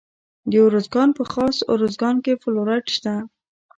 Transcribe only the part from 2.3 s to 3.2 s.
فلورایټ شته.